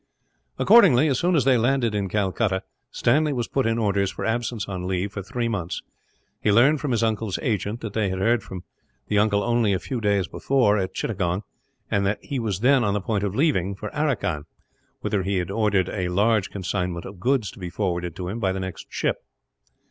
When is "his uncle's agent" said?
6.89-7.81